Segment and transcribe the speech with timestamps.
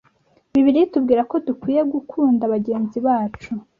[0.53, 3.51] Bibiliya itubwira ko dukwiye gukunda bagenzi bacu.